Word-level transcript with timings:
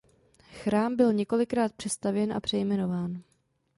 Chrám 0.63 0.95
byl 0.95 1.13
několikrát 1.13 1.73
přestavěn 1.73 2.33
a 2.33 2.39
přejmenován. 2.39 3.21